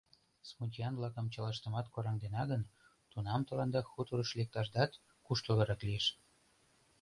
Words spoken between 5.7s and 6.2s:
лиеш.